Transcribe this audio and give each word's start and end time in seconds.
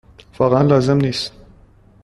واقعا 0.39 0.63
لازم 0.63 0.97
نیست. 0.97 1.33